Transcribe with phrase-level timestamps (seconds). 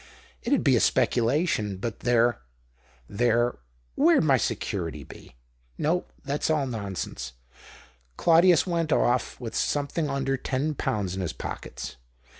[0.41, 1.77] It 'ud be a speculation.
[1.77, 2.39] But there—
[3.19, 3.59] there—
[3.95, 5.35] where'd my security be?
[5.77, 7.33] No, that's all nonsense."
[8.17, 11.97] Claudius went off with something under ten pounds in his pockets.